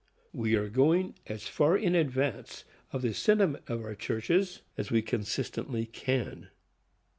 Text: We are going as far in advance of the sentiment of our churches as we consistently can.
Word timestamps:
We 0.33 0.55
are 0.55 0.67
going 0.67 1.13
as 1.27 1.47
far 1.47 1.77
in 1.77 1.93
advance 1.93 2.63
of 2.91 3.03
the 3.03 3.13
sentiment 3.13 3.65
of 3.67 3.81
our 3.81 3.93
churches 3.93 4.63
as 4.75 4.89
we 4.89 5.03
consistently 5.03 5.85
can. 5.85 6.47